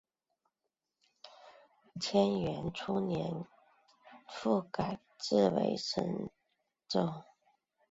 [1.99, 3.45] 干元初年
[4.27, 6.31] 复改置为深
[6.87, 7.23] 州。